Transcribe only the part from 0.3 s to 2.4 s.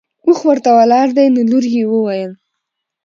ورته ولاړ دی نو لور یې وویل.